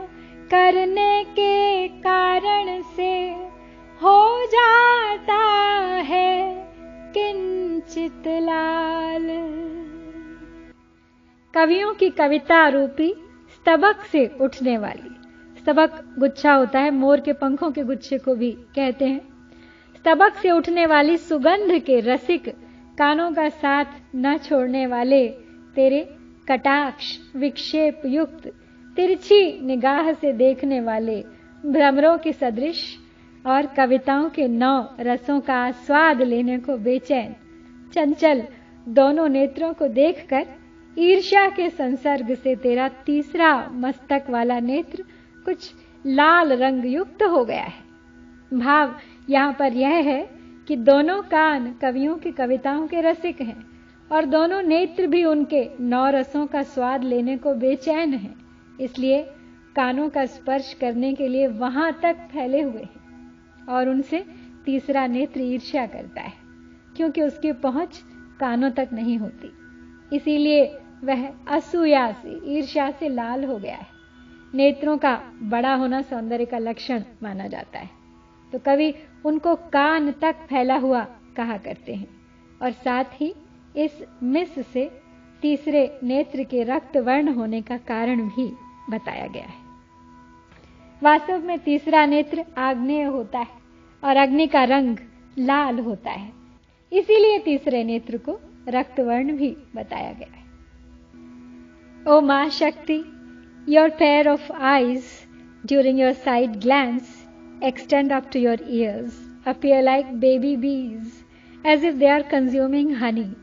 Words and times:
करने 0.51 1.23
के 1.23 1.87
कारण 1.87 2.81
से 2.81 3.29
हो 4.03 4.45
जाता 4.45 5.43
है 6.01 6.55
किंचित 7.17 8.23
लाल। 8.27 9.27
कवियों 11.55 11.93
की 11.93 12.09
कविता 12.09 12.67
रूपी 12.67 13.15
स्तबक 13.55 14.01
से 14.01 14.37
उठने 14.41 14.77
वाली। 14.77 15.15
स्तबक 15.59 16.15
गुच्छा 16.19 16.53
होता 16.53 16.79
है, 16.79 16.91
मोर 16.91 17.19
के 17.19 17.33
पंखों 17.33 17.71
के 17.71 17.83
गुच्छे 17.83 18.17
को 18.17 18.35
भी 18.35 18.51
कहते 18.51 19.05
हैं। 19.05 19.32
स्तबक 20.03 20.35
से 20.35 20.49
उठने 20.51 20.85
वाली 20.85 21.17
सुगंध 21.17 21.71
के 21.79 21.99
रसिक 21.99 22.47
कानों 22.97 23.31
का 23.31 23.47
साथ 23.49 23.85
न 24.15 24.35
छोड़ने 24.37 24.85
वाले 24.87 25.27
तेरे 25.75 25.99
कटाक्ष 26.47 27.05
विक्षेप 27.35 28.01
युक्त, 28.05 28.47
तिरछी 28.97 29.61
निगाह 29.65 30.11
से 30.13 30.33
देखने 30.33 30.79
वाले 30.81 31.15
भ्रमरों 31.65 32.17
के 32.17 32.33
सदृश 32.33 32.81
और 33.45 33.65
कविताओं 33.77 34.29
के 34.29 34.47
नौ 34.47 34.73
रसों 34.99 35.39
का 35.39 35.71
स्वाद 35.71 36.21
लेने 36.21 36.57
को 36.57 36.77
बेचैन, 36.79 37.33
चंचल 37.93 38.43
दोनों 38.89 39.29
नेत्रों 39.29 39.73
को 39.73 39.87
देखकर 39.93 40.45
ईर्ष्या 40.97 41.47
के 41.49 41.69
संसर्ग 41.69 42.35
से 42.35 42.55
तेरा 42.55 42.87
तीसरा 43.05 43.55
मस्तक 43.77 44.29
वाला 44.29 44.59
नेत्र 44.59 45.03
कुछ 45.45 45.71
लाल 46.05 46.53
रंग 46.53 46.85
युक्त 46.85 47.23
हो 47.23 47.45
गया 47.45 47.63
है। 47.63 47.81
भाव 48.53 48.95
यहाँ 49.29 49.55
पर 49.59 49.73
यह 49.73 49.93
है 50.03 50.21
कि 50.67 50.75
दोनों 50.77 51.21
कान 51.21 51.71
कवियों 51.81 52.15
की 52.17 52.31
कविताओं 52.31 52.87
के 52.87 53.01
रसिक 53.01 53.41
हैं 53.41 53.63
और 54.11 54.25
दोनों 54.25 54.61
नेत्र 54.61 55.07
भी 55.07 55.23
उनके 55.25 55.67
नौ 55.79 56.09
रसों 56.09 56.45
का 56.47 56.63
स्वाद 56.63 57.03
लेने 57.03 57.37
को 57.37 57.53
बेचैन 57.55 58.13
हैं। 58.13 58.35
इसलिए 58.79 59.21
कानों 59.75 60.09
का 60.09 60.25
स्पर्श 60.25 60.73
करने 60.73 61.13
के 61.13 61.27
लिए 61.27 61.47
वहाँ 61.47 61.91
तक 62.03 62.27
फैले 62.31 62.61
हुए 62.61 62.81
हैं 62.81 63.65
और 63.69 63.89
उनसे 63.89 64.23
तीसरा 64.65 65.05
नेत्र 65.07 65.41
ईर्ष्या 65.41 65.85
करता 65.85 66.21
है, 66.21 66.33
क्योंकि 66.97 67.21
उसकी 67.21 67.51
पहुँच 67.51 68.01
कानों 68.39 68.69
तक 68.71 68.89
नहीं 68.93 69.17
होती। 69.17 69.51
इसीलिए 70.15 70.63
वह 71.03 71.27
असूया 71.47 72.11
से, 72.11 72.39
ईर्ष्या 72.47 72.89
से 72.91 73.09
लाल 73.09 73.43
हो 73.43 73.57
गया 73.57 73.75
है। 73.75 73.87
नेत्रों 74.53 74.97
का 74.97 75.19
बड़ा 75.43 75.73
होना 75.75 76.01
सौंदर्य 76.01 76.45
का 76.45 76.57
लक्षण 76.57 77.03
माना 77.23 77.47
जाता 77.47 77.79
है। 77.79 77.89
तो 78.53 78.59
कवि 78.59 78.93
उनको 79.25 79.55
कान 79.55 80.11
तक 80.11 80.35
फैला 80.49 80.75
हुआ 80.75 81.03
कहा 81.37 81.57
करते 81.57 81.93
हैं। 81.93 82.07
और 82.61 82.71
साथ 82.71 83.03
ही 83.13 83.33
इस 83.77 84.03
मिस 84.23 84.67
से 84.73 84.91
तीसरे 85.41 85.99
नेत्र 86.03 86.43
के 86.43 86.63
रक्त 86.63 86.97
वर्ण 86.97 87.33
होने 87.33 87.61
का 87.61 87.77
कारण 87.77 88.21
भी 88.21 88.53
बताया 88.89 89.27
गया 89.27 89.43
है। 89.43 89.61
वास्तव 91.03 91.43
में 91.43 91.59
तीसरा 91.59 92.05
नेत्र 92.05 92.45
आग्नेय 92.57 93.03
होता 93.03 93.39
है 93.39 93.61
और 94.03 94.17
अग्नि 94.17 94.47
का 94.47 94.63
रंग 94.63 94.97
लाल 95.39 95.79
होता 95.79 96.11
है। 96.11 96.31
इसीलिए 96.91 97.39
तीसरे 97.39 97.83
नेत्र 97.83 98.17
को 98.17 98.39
रक्त 98.67 98.99
वर्ण 98.99 99.37
भी 99.37 99.57
बताया 99.75 100.11
गया 100.13 100.33
है। 100.33 100.43
O 102.07 102.21
Maa 102.21 102.49
Shakti 102.49 103.03
your 103.69 103.89
pair 103.89 104.29
of 104.29 104.51
eyes 104.51 105.03
during 105.65 105.99
your 105.99 106.13
side 106.13 106.51
glance 106.51 107.22
extend 107.61 108.11
up 108.11 108.31
to 108.31 108.39
your 108.39 108.57
ears, 108.67 109.19
appear 109.45 109.81
like 109.81 110.19
baby 110.19 110.55
bees, 110.55 111.23
as 111.63 111.83
if 111.83 111.97
they 111.99 112.09
are 112.09 112.23
consuming 112.23 112.93
honey. 112.93 113.35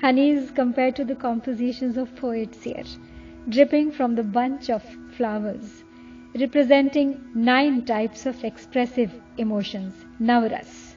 Honey 0.00 0.30
is 0.30 0.50
compared 0.50 0.96
to 0.96 1.04
the 1.04 1.14
compositions 1.14 1.96
of 1.96 2.14
poets 2.16 2.62
here, 2.62 2.84
dripping 3.48 3.90
from 3.90 4.14
the 4.14 4.22
bunch 4.22 4.70
of 4.70 4.82
flowers, 5.16 5.84
representing 6.38 7.20
nine 7.34 7.84
types 7.84 8.26
of 8.26 8.44
expressive 8.44 9.12
emotions, 9.38 10.04
navaras, 10.20 10.96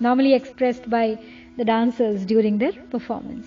normally 0.00 0.34
expressed 0.34 0.88
by 0.88 1.18
the 1.56 1.64
dancers 1.64 2.24
during 2.26 2.58
their 2.58 2.72
performance. 2.90 3.46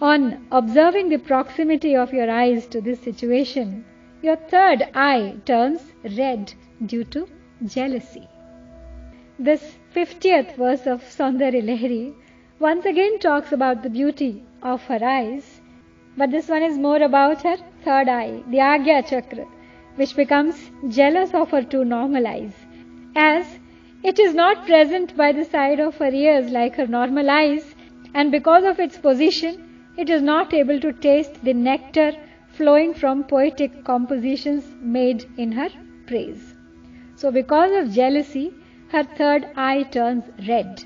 On 0.00 0.46
observing 0.50 1.08
the 1.08 1.18
proximity 1.18 1.94
of 1.96 2.12
your 2.12 2.30
eyes 2.30 2.66
to 2.68 2.80
this 2.80 3.00
situation, 3.00 3.84
your 4.22 4.36
third 4.36 4.88
eye 4.94 5.36
turns 5.44 5.92
red 6.16 6.54
due 6.86 7.04
to 7.04 7.28
jealousy. 7.66 8.28
This 9.38 9.78
50th 9.94 10.56
verse 10.56 10.86
of 10.86 11.02
Saundari 11.02 11.62
Lahiri 11.62 12.14
once 12.58 12.84
again 12.84 13.18
talks 13.18 13.52
about 13.52 13.82
the 13.82 13.90
beauty 13.90 14.44
of 14.62 14.82
her 14.82 15.02
eyes, 15.02 15.60
but 16.16 16.30
this 16.30 16.48
one 16.48 16.62
is 16.62 16.78
more 16.78 17.02
about 17.02 17.42
her 17.42 17.56
third 17.84 18.08
eye, 18.08 18.42
the 18.48 18.58
Agya 18.58 19.06
Chakra, 19.08 19.46
which 19.96 20.14
becomes 20.14 20.70
jealous 20.88 21.32
of 21.32 21.50
her 21.50 21.62
two 21.62 21.84
normal 21.84 22.26
eyes, 22.26 22.54
as 23.16 23.58
it 24.02 24.18
is 24.18 24.34
not 24.34 24.66
present 24.66 25.16
by 25.16 25.32
the 25.32 25.44
side 25.44 25.80
of 25.80 25.96
her 25.96 26.10
ears 26.10 26.50
like 26.50 26.76
her 26.76 26.86
normal 26.86 27.30
eyes, 27.30 27.74
and 28.14 28.30
because 28.30 28.64
of 28.64 28.80
its 28.80 28.98
position, 28.98 29.92
it 29.96 30.08
is 30.08 30.22
not 30.22 30.54
able 30.54 30.80
to 30.80 30.92
taste 30.92 31.42
the 31.44 31.52
nectar 31.54 32.12
flowing 32.48 32.94
from 32.94 33.24
poetic 33.24 33.84
compositions 33.84 34.64
made 34.80 35.26
in 35.36 35.52
her 35.52 35.68
praise. 36.06 36.49
So, 37.20 37.30
because 37.30 37.72
of 37.78 37.92
jealousy, 37.92 38.50
her 38.92 39.02
third 39.04 39.46
eye 39.54 39.82
turns 39.82 40.24
red. 40.48 40.82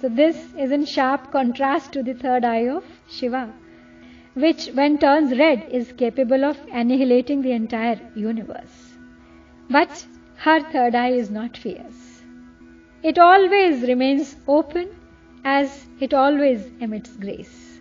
So, 0.00 0.08
this 0.08 0.52
is 0.58 0.72
in 0.72 0.84
sharp 0.84 1.30
contrast 1.30 1.92
to 1.92 2.02
the 2.02 2.14
third 2.14 2.44
eye 2.44 2.66
of 2.68 2.84
Shiva, 3.08 3.52
which, 4.34 4.66
when 4.74 4.98
turns 4.98 5.38
red, 5.38 5.68
is 5.70 5.92
capable 5.92 6.44
of 6.44 6.58
annihilating 6.72 7.42
the 7.42 7.52
entire 7.52 8.00
universe. 8.16 8.96
But 9.70 10.04
her 10.38 10.58
third 10.72 10.96
eye 10.96 11.12
is 11.12 11.30
not 11.30 11.56
fierce. 11.56 12.22
It 13.04 13.16
always 13.16 13.82
remains 13.82 14.34
open 14.48 14.88
as 15.44 15.86
it 16.00 16.12
always 16.12 16.66
emits 16.80 17.16
grace. 17.16 17.80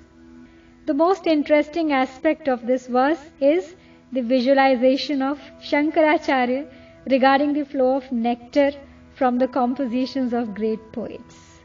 The 0.85 0.93
most 0.93 1.25
interesting 1.25 1.93
aspect 1.93 2.47
of 2.47 2.67
this 2.67 2.85
verse 2.85 3.31
is 3.41 3.75
the 4.11 4.21
visualization 4.21 5.23
of 5.23 5.39
Shankaracharya 5.63 6.67
regarding 7.09 7.53
the 7.53 7.65
flow 7.65 7.95
of 7.95 8.11
nectar 8.11 8.71
from 9.15 9.37
the 9.37 9.47
compositions 9.47 10.33
of 10.33 10.53
great 10.53 10.91
poets. 10.91 11.61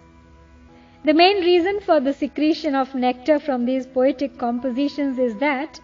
The 1.04 1.14
main 1.14 1.38
reason 1.44 1.80
for 1.80 1.98
the 2.00 2.12
secretion 2.12 2.74
of 2.74 2.94
nectar 2.94 3.38
from 3.38 3.64
these 3.64 3.86
poetic 3.86 4.38
compositions 4.38 5.18
is 5.18 5.34
that 5.36 5.80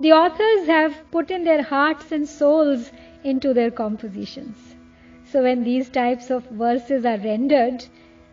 the 0.00 0.12
authors 0.12 0.66
have 0.66 0.94
put 1.10 1.30
in 1.30 1.44
their 1.44 1.62
hearts 1.62 2.10
and 2.10 2.26
souls 2.26 2.90
into 3.22 3.52
their 3.52 3.70
compositions. 3.70 4.74
So, 5.24 5.42
when 5.42 5.62
these 5.62 5.90
types 5.90 6.30
of 6.30 6.44
verses 6.50 7.04
are 7.04 7.18
rendered 7.18 7.84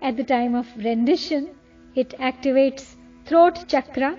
at 0.02 0.18
the 0.18 0.24
time 0.24 0.56
of 0.56 0.68
rendition, 0.78 1.50
it 1.94 2.10
activates 2.20 2.96
throat 3.26 3.66
chakra, 3.68 4.18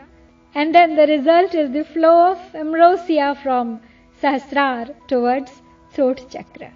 and 0.54 0.74
then 0.74 0.94
the 0.96 1.06
result 1.06 1.54
is 1.54 1.70
the 1.70 1.84
flow 1.84 2.32
of 2.32 2.54
ambrosia 2.54 3.34
from 3.42 3.80
Sahasrar 4.20 4.94
towards 5.08 5.62
throat 6.00 6.24
chakra. 6.30 6.72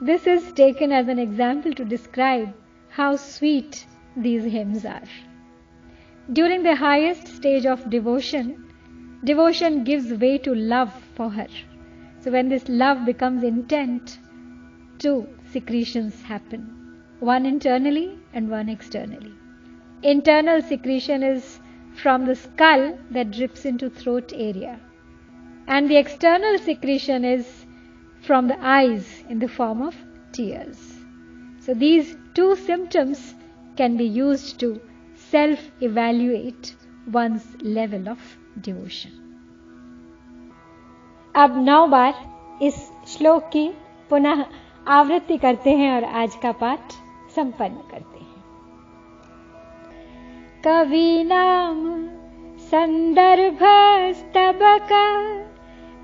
This 0.00 0.24
is 0.24 0.52
taken 0.52 0.92
as 0.92 1.08
an 1.08 1.18
example 1.18 1.72
to 1.74 1.84
describe 1.84 2.52
how 2.88 3.16
sweet 3.16 3.84
these 4.16 4.44
hymns 4.44 4.84
are. 4.84 5.08
During 6.32 6.62
the 6.62 6.76
highest 6.76 7.26
stage 7.26 7.66
of 7.66 7.90
devotion, 7.90 8.72
devotion 9.24 9.82
gives 9.82 10.12
way 10.12 10.38
to 10.38 10.54
love 10.54 10.92
for 11.16 11.28
her. 11.30 11.48
So 12.20 12.30
when 12.30 12.48
this 12.48 12.68
love 12.68 13.04
becomes 13.04 13.42
intent, 13.42 14.20
two 14.98 15.26
secretions 15.50 16.22
happen 16.22 16.76
one 17.18 17.44
internally 17.44 18.16
and 18.32 18.48
one 18.48 18.68
externally. 18.68 19.34
Internal 20.04 20.62
secretion 20.62 21.24
is 21.24 21.58
from 21.96 22.26
the 22.26 22.36
skull 22.36 22.96
that 23.10 23.32
drips 23.32 23.64
into 23.64 23.90
throat 23.90 24.32
area 24.36 24.78
and 25.66 25.90
the 25.90 25.96
external 25.96 26.58
secretion 26.58 27.24
is 27.24 27.66
from 28.22 28.48
the 28.48 28.58
eyes 28.60 29.24
in 29.28 29.38
the 29.38 29.48
form 29.48 29.82
of 29.82 29.94
tears. 30.32 30.78
So 31.60 31.74
these 31.74 32.16
two 32.34 32.56
symptoms 32.56 33.34
can 33.76 33.96
be 33.96 34.04
used 34.04 34.58
to 34.60 34.80
self 35.14 35.58
evaluate 35.80 36.74
one's 37.12 37.46
level 37.62 38.08
of 38.08 38.18
devotion. 38.60 39.12
अब 41.34 41.56
नौ 41.64 41.86
बार 41.86 42.14
इस 42.62 42.74
श्लोक 43.08 43.42
की 43.52 43.68
पुनः 44.10 44.44
आवृत्ति 44.88 45.36
करते 45.38 45.70
हैं 45.76 45.92
और 45.94 46.04
आज 46.22 46.34
का 46.42 46.52
पाठ 46.62 46.92
संपन्न 47.36 47.76
करते 47.90 48.18
हैं 48.18 48.42
कवि 50.64 51.24
नाम 51.24 51.78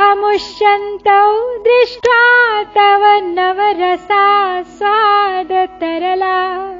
अमुष्यन्तौ 0.00 1.58
दृष्ट्वा 1.58 2.62
तव 2.62 3.20
नवरसा 3.22 4.62
स्वादतरला। 4.62 6.74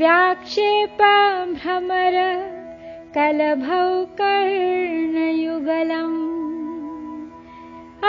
व्याक्षेप 0.00 1.00
भ्रमर 1.58 2.16
कलभौ 3.14 3.86
कर्णयुगलम् 4.20 6.14